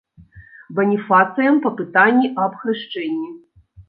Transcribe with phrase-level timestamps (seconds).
[0.77, 3.29] Баніфацыем па пытанні аб хрышчэнні.